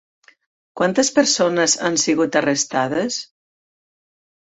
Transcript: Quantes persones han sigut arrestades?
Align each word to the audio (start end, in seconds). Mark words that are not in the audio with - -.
Quantes 0.81 1.11
persones 1.19 1.77
han 1.89 2.01
sigut 2.07 2.41
arrestades? 2.43 3.23